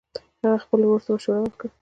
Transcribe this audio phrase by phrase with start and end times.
[0.41, 1.69] هغې خپل ورور ته مشوره ورکړه